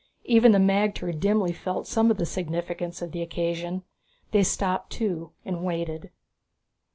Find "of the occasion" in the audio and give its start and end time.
3.03-3.83